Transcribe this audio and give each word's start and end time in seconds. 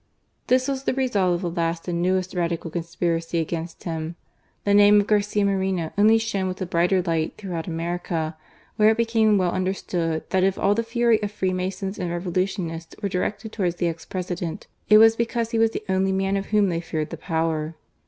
This 0.47 0.67
was 0.67 0.85
the 0.85 0.95
result 0.95 1.35
of 1.35 1.41
the 1.43 1.51
last 1.51 1.87
and 1.87 2.01
newest 2.01 2.33
Radical* 2.33 2.71
conspiracy 2.71 3.37
against 3.37 3.83
him. 3.83 4.15
The 4.63 4.73
name 4.73 4.99
of, 4.99 5.05
Garcia 5.05 5.45
Moreno 5.45 5.91
only 5.95 6.17
shone 6.17 6.47
with 6.47 6.59
a 6.59 6.65
brighter 6.65 7.03
light 7.03 7.35
throughout 7.37 7.67
America, 7.67 8.35
where 8.77 8.89
it 8.89 8.97
became 8.97 9.37
well 9.37 9.51
understood 9.51 10.23
that 10.31 10.43
if 10.43 10.55
^ 10.55 10.75
the 10.75 10.81
fury 10.81 11.21
of 11.21 11.29
Freemasons 11.31 11.99
and 11.99 12.09
Revc^utionists 12.09 12.99
were 13.03 13.09
directed 13.09 13.51
towards 13.51 13.75
the 13.75 13.87
ex 13.89 14.03
President, 14.05 14.65
it 14.89 14.97
was 14.97 15.15
because 15.15 15.51
he 15.51 15.59
was 15.59 15.69
the 15.69 15.83
only 15.87 16.11
man 16.11 16.35
of 16.35 16.47
whom 16.47 16.69
they 16.69 16.81
feared 16.81 17.11
the 17.11 17.15
power. 17.17 17.75